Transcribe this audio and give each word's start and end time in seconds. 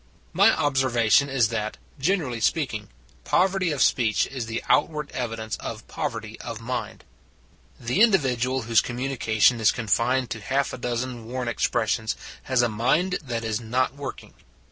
My 0.33 0.49
observation 0.51 1.29
is 1.29 1.49
that, 1.49 1.77
generally 1.99 2.41
speak 2.41 2.73
ing, 2.73 2.89
poverty 3.23 3.71
of 3.71 3.83
speech 3.83 4.25
is 4.25 4.47
the 4.47 4.63
outward 4.67 5.09
evi 5.09 5.35
dence 5.35 5.57
of 5.57 5.87
poverty 5.87 6.39
of 6.41 6.59
mind. 6.59 7.03
The 7.79 8.01
individual 8.01 8.63
whose 8.63 8.81
communication 8.81 9.59
is 9.59 9.71
confined 9.71 10.31
to 10.31 10.41
half 10.41 10.73
a 10.73 10.79
dozen 10.79 11.25
worn 11.25 11.47
expressions, 11.47 12.15
has 12.45 12.63
a 12.63 12.67
mind 12.67 13.19
that 13.21 13.43
is 13.43 13.61
not 13.61 13.93
working. 13.93 14.33